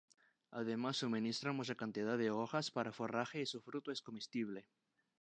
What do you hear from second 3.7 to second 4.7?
es comestible.